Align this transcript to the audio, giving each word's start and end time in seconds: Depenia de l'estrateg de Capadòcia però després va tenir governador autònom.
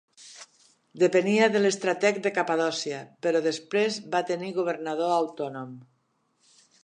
Depenia 1.01 1.49
de 1.55 1.59
l'estrateg 1.61 2.17
de 2.27 2.31
Capadòcia 2.37 3.03
però 3.27 3.43
després 3.49 4.01
va 4.15 4.23
tenir 4.33 4.51
governador 4.61 5.15
autònom. 5.21 5.77